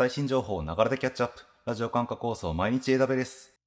[0.00, 1.42] 最新情報をながらでキャッチアップ。
[1.66, 3.60] ラジオ感覚放送毎日 AW です。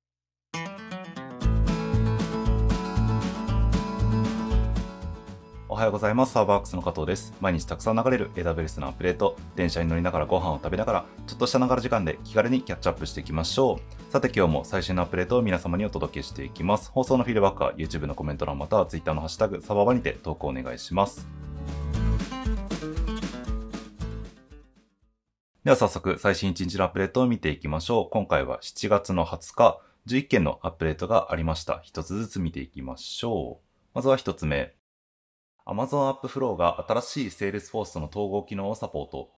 [5.70, 6.34] おはようございます。
[6.34, 7.36] サーバークスの加藤です。
[7.40, 9.38] 毎日たくさん流れる AWS のアップデート。
[9.56, 13.79] 電車に乗りながらご飯を食べながら、ちょっとしたながら時間で気軽にキャッチアップしていきましょ
[14.10, 14.12] う。
[14.12, 16.90] さて今日も最新のアップデートを皆様にお届けしていきます。
[16.90, 21.27] 放送のフィードバックは YouTube のコメント欄または Twitter のハッシュタグサババにて投稿お願いします。
[25.64, 28.09] では早速最新1日のアップデートを見ていきましょう。
[28.09, 31.80] 今回は7月の20日、11件のアップデートがありました。
[31.84, 33.66] 一つずつ見ていきましょう。
[33.94, 34.73] まずは一つ目。
[35.66, 39.30] Amazon AppFlow が新しい Salesforce の統合機能をサポート。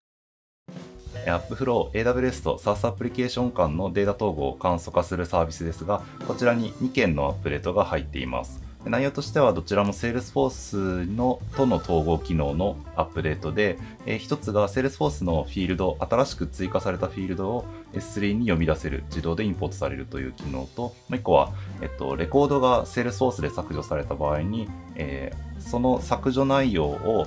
[1.26, 8.65] AppFlow、AWS と SaaS アプリケーション間のデータ統合を簡素化するサービスですが、こちらに2件のアップデートが入っています。
[8.88, 27.26] 内容としてはどちらも Salesforce のとの統合機能のアップデートで、えー一つが Salesforce のフィールド、新しく追加されたフィールドを S3 に読み出せる、自動でインポートされるという機能と、もう一個は、えっと、レコードが Salesforce で削除された場合に、えーその削除内容を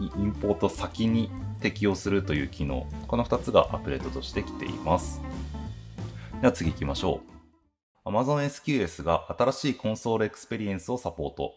[0.00, 5.20] インポート先に適用するという機能、この2つがアップデートとしてきています。
[6.40, 7.37] では次行きましょう。
[8.08, 11.52] Amazon SQS が新しいコンソールエクスペリエンスをサポート。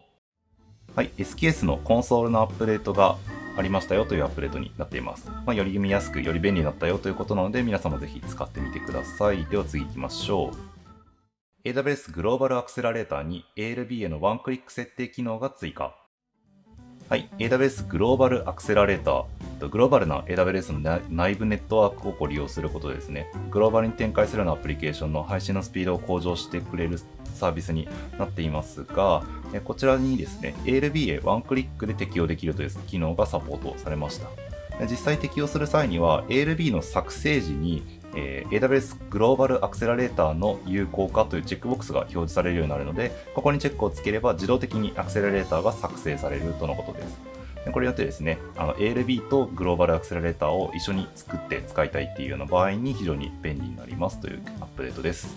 [0.93, 3.15] はい、SQS のコンソールのアップデートが
[3.57, 5.29] ありましたよというアップデートになっています。
[5.45, 9.45] まあ、より見やすく、より便利になったよということなので、皆様ぜひ使ってみてください。
[9.45, 11.69] では次行きましょう。
[11.69, 15.95] AWS グローバルアクセラレーターに ALB へのワンクリック設定機能が追加。
[17.11, 19.25] はい、AWS グローバルアクセラレーター。
[19.59, 26.97] とグローバルな AWS の内部ネットワークを利用することでですね、グローバルに展開するようなアプリケーションの配信のスピードを向上してくれる
[27.33, 29.23] サービスになっていますが、
[29.65, 34.29] こちらにですね、ALBA ワンクリックで適用できるという機能がサポートされました。
[34.89, 37.83] 実際適用する際には ALB の作成時に、
[38.15, 47.31] え AWS グローバルアクセラレーターの有効化というチェックボックスが表示されるようになるので、ここにチェックをつければ自動的にアクセラレーターが作成されるとのことです。
[47.71, 55.35] これによってですね、あの ALB とグローバルアクセラレーターを一緒に作って使いたいっていうような場合に非常に便利になりますというアップデートです。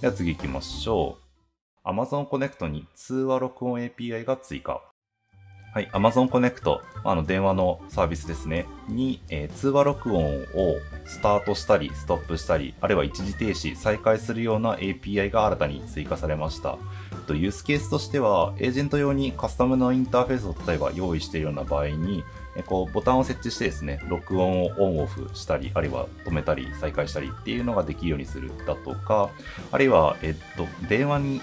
[0.00, 1.18] では次行きましょ
[1.84, 1.88] う。
[1.88, 4.80] Amazon Connect に通話録音 API が追加。
[5.74, 16.78] はい、Amazon Connect、あの電話のサービスですね、に、えー通話録音をスタートしたり、ストップしたり、あるいは一時停止、再開するような API が新たに追加されました。
[17.26, 22.22] とユースケースとしては、エージェント用にカスタムのインターフェースを例えば用意しているような場合に、
[22.56, 29.28] えこうボタンを設置してですね、録音をオンオフしたり、あるいは止めたり、再開したりっていうのができるようにするだとか、
[29.72, 31.40] あるいは、えっと、電話に、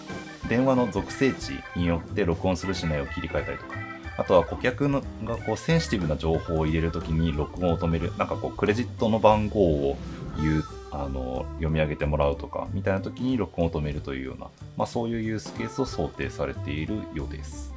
[0.47, 9.97] 電話の属性値によって録音するしないを切り替えたりとか、あとは顧客のがこうセンシティブな情報を入れるときに録音を止める、なんかこうクレジットの番号を
[10.39, 17.73] 言う、あの、読み上げてもらうとか、みたいなときに録音を止めるというような、まあそういうユースケースを想定されているようです。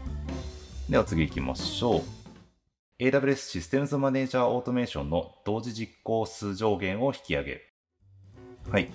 [0.89, 2.03] では次行きましょう。
[3.01, 7.61] AWS システムズマネージャーオートメーションの同時実行数上限を引き上げ。
[8.71, 8.89] はい。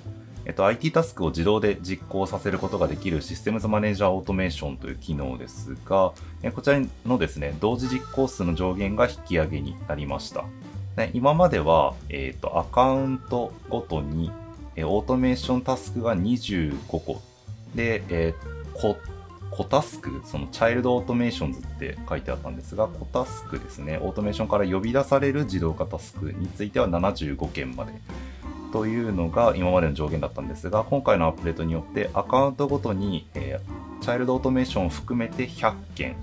[0.50, 6.12] えっと、IT タスクを自動で実行させることができる Systems Manager Automation という機能ですが、
[6.42, 10.46] えこちらのですね、同時実行数の上限が引き上げになりました。
[10.96, 14.32] で今までは、えっと、アカウントごとに、
[14.76, 17.22] えオートメーションタスクが25個。
[17.76, 18.98] で、えー、
[19.52, 27.94] 子タスク、その child automations って書いてあったんですが、子タスクですね、オートメーションから呼び出される自動化タスクについては75件まで。
[28.72, 36.16] というのが今までの上限だったんですが、今回のアップデートによってアカウントごとに、えーチャイルドオートメーションを含めて100件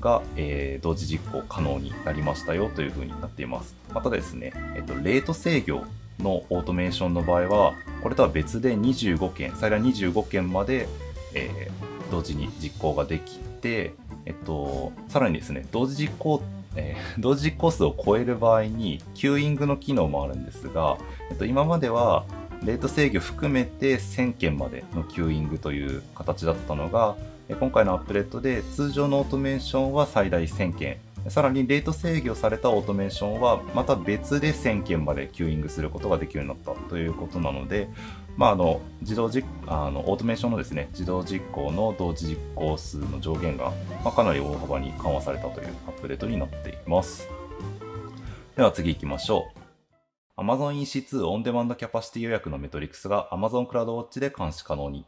[0.00, 3.76] が、えー同時実行可能になりましたよというふうになっています。
[3.92, 5.84] またですね、えっと、レート制御
[6.22, 10.88] のオートメーションの場合は、これとは別で25件、最大25件まで、
[11.34, 13.94] えー同時に実行ができて、
[14.24, 16.42] えっと、さらにですね、同時実行、
[16.76, 20.98] えー同時実行数を超える場合に、キューイングの機能もあるんですが、
[21.30, 22.24] えっと、今までは、
[22.64, 27.16] レート制御含めて1000件までのキューイングという形だったのが、
[27.48, 30.96] 今回のアップデートで通常のオートメーションは最大1000件、
[31.28, 37.88] さらにレート制御されたオートメーションはまた別で1000件までキューイングすることができるようになったということなので、
[38.36, 43.72] まあ、あの自動実あのオートメーションのですね自動実行の同時実行数の上限が、
[44.04, 47.28] まあ、かなり大幅に緩和されたというアップデートになっています。
[48.56, 50.40] では次行きましょう。
[50.40, 55.06] Amazon EC2 オンデマンドキャパシティ予約のメトリクスが Amazon クラウドウォッチで監視可能に。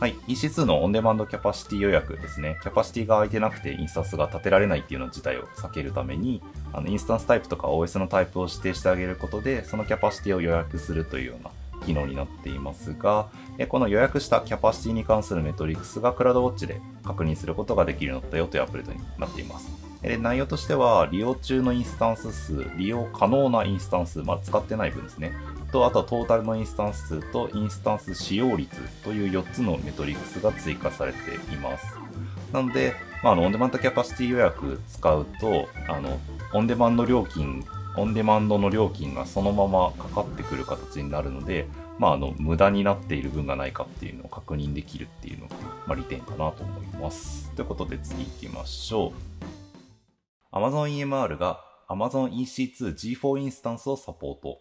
[0.00, 0.14] はい。
[0.28, 2.58] EC2 のオンデマンドキャパシティ予約ですね。
[2.62, 6.42] キャパシティが空いてなくてインスタンスが立てられないっていうの自体を避けるために、
[6.72, 11.50] あの、インスタンスタイプとか OS のタイプを指定してあげることで、そのキャパシティを予約するというような
[11.88, 13.30] 機能になっていますが、
[13.68, 19.70] この予約したキャパシティに関するメトリクスが CloudWatch で確認することができるようになったよというアップデートになっています。
[20.02, 25.32] で内容としては、利用中のインスタンス数、利用可能なインスタンス、まあ、使ってない分ですね。
[25.72, 28.70] と、あとはトータルのインスタンス数とインスタンス使用率
[29.02, 31.86] という4つのメトリクスが追加されています。
[32.52, 36.20] なので、まあ、あのオンデマンドキャパシティ予約使うと、あの、
[36.52, 37.64] オンデマンド料金、
[37.98, 41.66] オンデマンドの料金がそのままかかってくる形になるので、
[41.98, 45.56] まあ、あの、無駄になっている分がないかっていうのを確認できるっていうのが、
[45.86, 47.50] まあ、利点かなと思います。
[47.56, 49.12] ということで次行きましょ
[50.52, 50.56] う。
[50.56, 54.60] Amazon EMR が Amazon EC2 G4 インスタンスをサポート。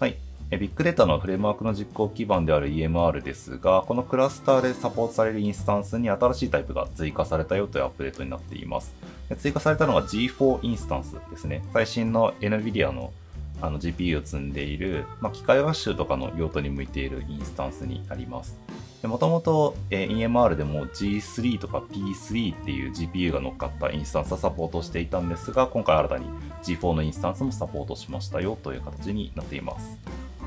[0.00, 0.16] はい。
[0.50, 8.94] ビッグデータのフレームワークの実行基盤である EMR ですが、このクラスターでサポートされるインスタンスに新しいタイプが追加されたよというアップデートになっています。
[9.36, 11.62] 追加されたのが G4 インスタンスですね。
[11.72, 13.12] 最新の NVIDIA の
[13.60, 18.56] あの GPU を積んでいる、まあ、機械学習とかの用途に向いているインスタンスになります。
[19.02, 26.26] もともと EMR でも G3 とか P3 っていう GPU が乗っかったインスタンスはサポートしていたんですが、今回新たに
[26.64, 29.98] G4 のインスタンスもサポートしましたよという形になっています。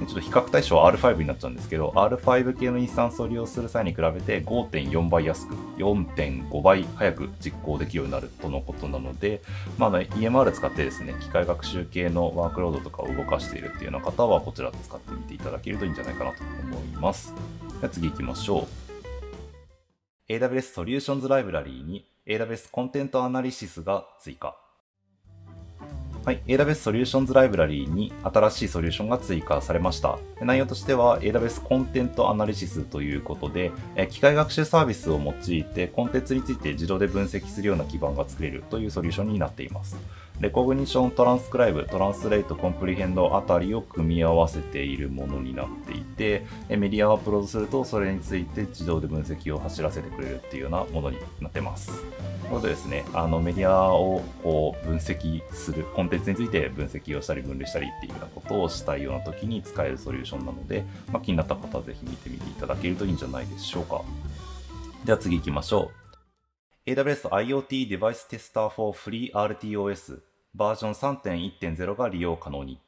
[0.07, 9.41] ちょっと比較対象は R5 になっちゃうんですけど、R5 系のインスタンスを利用する際に比べて5.4倍安く、4.5倍早く実行できるようになるとのことなので、
[9.77, 17.33] まあ、EMR 使ってですね、機械学習系のワークロードとかを動かしているっていうような方は、こちら使ってみていただけるといいんじゃないかなと思います。
[17.79, 18.91] では次行きましょう。
[20.31, 24.55] AWS Solutions Library に AWS コンテントアナリシスが追加。
[26.23, 30.19] はい、AWS Solutions Library に新しいソリューションが追加されました。
[30.39, 33.71] 内容としては AWS コンテントアナリシスということで、
[34.11, 39.97] 機械学習サービスを用いてコンテンツについて自動で分析するような基盤が作れるというソリューションになっています。
[40.41, 51.89] レコグニション、トランスクライブ、トランスレート、コンプリヘンドあたりを組み合わせているものになっていて、メディアをアップロードするとそれについて自動で分析を走らせてくれるっていうようなものになってます。
[51.89, 60.83] ということでですね、あのメディアをこう分析する、コンテンツについて分析をしたり分類したりっていうようなことをしたいような時に使えるソリューションなので、
[61.13, 64.01] まあ、気になった方はぜひ見てみていただけるといいんじゃないでしょうか。
[65.05, 65.91] では次行きましょ
[66.87, 66.89] う。
[66.89, 72.79] AWS IoT Device Tester for Free RTOS バージョン3.1.0が利用可能に。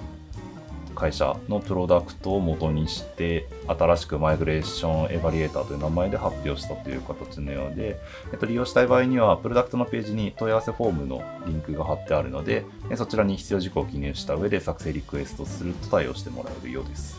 [0.95, 7.99] 会社のプロダクトを元にして、新しくマイグレーションエバリエーターという名前で発表したという形のようで、
[8.33, 12.67] えっと、利用したい場合には、プロダクトのページに問い合わせフォームのリンクが貼ってあるので、
[12.97, 17.19] そちらに必要事項を記入した上で作成リクエストすると対応してもらえるようです。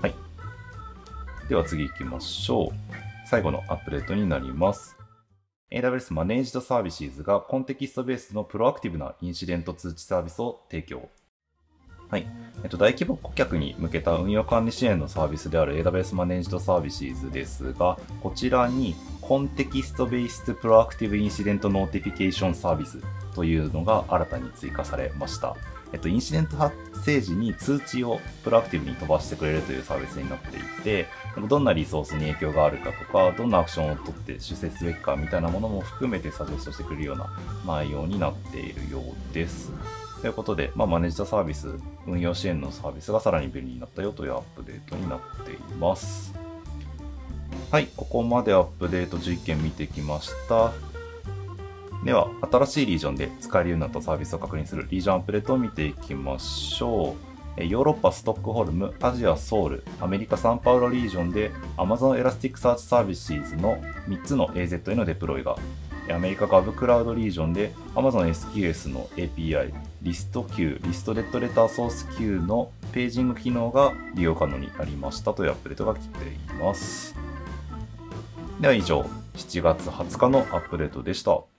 [0.00, 0.14] はい。
[1.48, 2.68] では次行きましょう。
[3.28, 4.95] 最後のアップデートになります。
[5.70, 11.08] AWS Managed Services がコンテキストベースのプロアクティブなインシデント通知サービスを提供。
[12.08, 12.26] はい。
[12.62, 23.00] えっと、大規模顧客に向けた運用管理支援のサービスである AWS Managed Services ですが、こちらに context-based proactive incident notification service
[23.34, 25.56] というのが新たに追加されました。
[25.92, 26.74] えっと、インシデント発
[27.04, 31.06] 生時に通知をプロアクティブに飛ばしてくれるというサービスになっていて、
[31.48, 37.30] どんなリソースに影響があるかとか、どんなアクションを取って修正すべきかみたいなものも含めてサジェストしてくれるような
[37.66, 39.72] 内容になっているようです。
[40.20, 41.68] ということで、まあ、マネージャーサービス、
[42.06, 46.34] 運用支援のサービスがさらに便利になったよというアップデートになっています。
[47.70, 50.72] はい、ここまでアップデート11件見てきました。
[52.04, 57.16] では、新しいリージョンで使えるようになったサービスを確認するリージョンアップデートを見ていきましょ
[57.58, 57.64] う。
[57.64, 65.56] ヨーロッパストックホルム、アジアソウル、アメリカサンパウロリージョンで Amazon Elastic Search Services の3つの AZ へのデプロイが
[66.14, 69.72] アメリカ Gov クラウドリージョンで Amazon SQS の API、
[70.02, 77.16] リスト Q、リストレッドレターソース Q のページング機能が利用可能になりましたというアップデートが来ています。
[78.60, 79.00] では以上、
[79.34, 81.55] 7月20日のアップデートでした。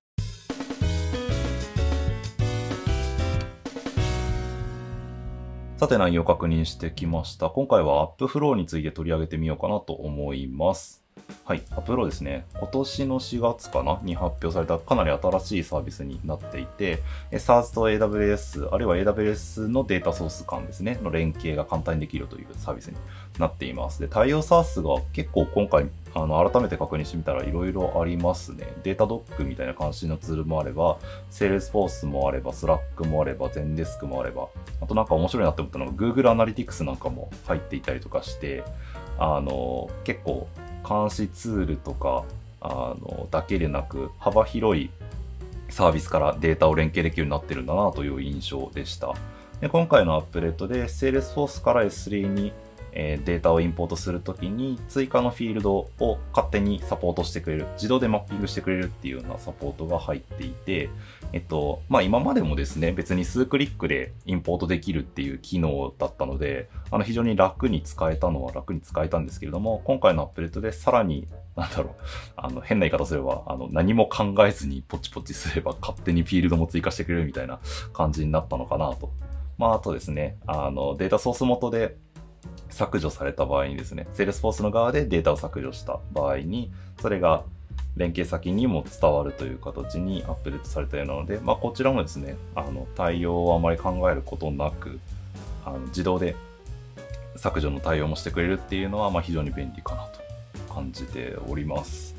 [5.77, 7.51] さて内容を確認してきました。
[7.51, 11.03] 今回は AppFlow について取り上げてみようかなと思います。
[11.45, 12.47] はい、 AppFlow ですね。
[12.55, 13.99] 今年の4月かな？
[14.01, 16.97] に発表されたかなり新しいサービスになっていて、
[17.31, 22.97] SaaS と AWS、あるいは AWS のデータソース間ですね、の連携が簡単にできるというサービスに
[23.37, 24.01] なっています。
[24.01, 25.85] で、対応 SARS が結構今回、
[26.17, 28.67] あの、改めて確認してみたら色々ありますね。
[28.83, 30.97] データドックみたいな関心のツールもあれば、
[31.31, 34.47] Salesforce もあれば、Slack もあれば、Zendesk もあれば、
[34.81, 38.63] あとなんか面白いなって思ったのが Google Analytics なんかも入っていたりとかして、
[39.19, 40.47] あの、結構
[40.87, 42.23] 監視ツールとか
[42.61, 44.89] あのだけでなく幅広い
[45.69, 49.13] サービスからデータを連携できるようになってるんだなという印象でした。
[49.59, 52.53] で今回のアップデートで Salesforce から S3 に
[52.91, 60.89] えデータをインポートするときに追加のフィールドを勝手にサポートしてくれる、自動でマッピングしてくれるっていうようなサポートが入っていて、
[61.33, 71.93] えっと、まあ今までもですね、別に数クリックでインポートできるっていう機能だったので、あの非常に楽に使えたのは楽に使えたんですけれども、今回のアップデートでさらに、なんだろう、
[72.37, 77.59] あの変な言い方すれば、あの何も考えずにポチポチすれば勝手にフィールドも追加してくれるみたいな
[77.93, 79.11] 感じになったのかなと。
[79.57, 81.97] まああとですね、あのデータソース元で
[82.69, 86.71] 削除された場合にですね、 Salesforce の側でデータを削除した場合に、
[87.01, 87.43] それが
[87.97, 94.99] 連携先にも伝わるという形にアップデートされたようなので、まあ、こちらもですね、あの対応をあまり考えることなく、
[95.65, 96.35] あの自動で
[97.35, 102.15] 削除の対応もしてくれるっていうのは、ま、非常に便利かなと感じております。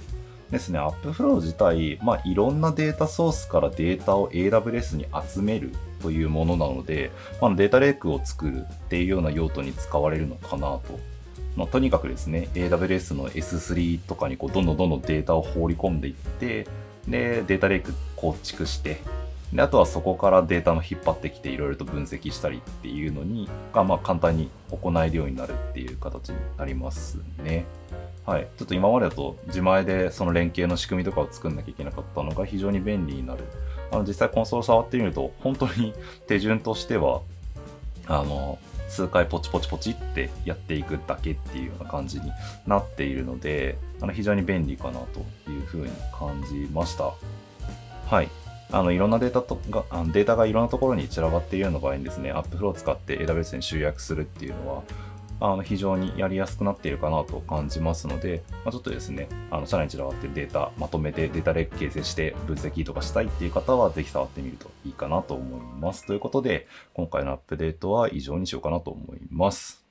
[0.50, 10.82] ですね、AppFlow 自体、まあ、いろんなデータソースからデータを AWS に集めるというものなので、まあ、データレイクを作るっていうような用途に使われるのかなと。
[11.56, 16.66] まあ、とにかくですね、AWS の S3 とかにこうどんどんどんどんデータを放り込んでいって、
[17.08, 19.00] で、データレイク構築して、
[19.52, 27.64] であとはそこからデータの引っ張ってきていろいろと分析したりっていうのにが、まあ、簡単に行えるようになるっていう形になりますね。
[28.26, 28.48] はい。
[28.58, 33.44] ちょっと今までだと自前でその連携の仕組みとかを作んなきゃいけなかったのが非常に便利になる。
[33.90, 35.94] あの実際コンソール触ってみると本当に
[36.26, 37.22] 手順としては
[38.06, 42.30] あの数回ポチポチポチってやっていくだけっていうような感じに
[42.66, 47.14] なっているのであの非常に便利かなというふうに感じました。
[48.06, 48.28] はい。
[48.70, 54.82] あのいろんなデータとがデータがいろんなところに散らばっているような場合にですね、Appflow を使って AWS に集約するっていうのは、
[55.40, 66.04] あの非常にやりやすくなっているかなと感じますので、まあ、ちょっとですね、あの社内に散らばってるデータまとめてデータレック形成して分析とかしたいっていう方はぜひ触ってみるといいかなと思います。
[66.06, 69.87] ということで、今回のアップデートは以上にしようかなと思います。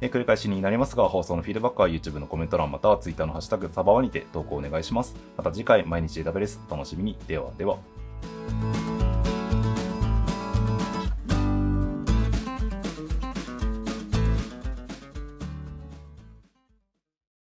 [0.00, 5.16] え繰り返しになりますが、放送のフィードバックは YouTube のコメント欄または Twitter のハッシュタグサバワにて投稿お願いします。
[5.36, 7.16] また次回毎日 AWS お楽しみに。
[7.26, 7.78] ではでは。